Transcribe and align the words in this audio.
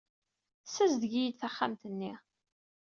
Tessazdeg-iyi-d 0.63 1.35
taxxamt-nni. 1.39 2.13